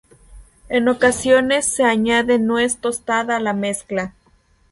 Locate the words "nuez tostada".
2.39-3.35